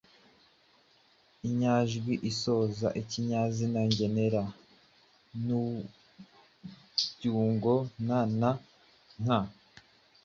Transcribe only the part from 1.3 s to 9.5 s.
Inyajwi zisoza ikinyazina ngenera n’ibyungo “na” na “nka”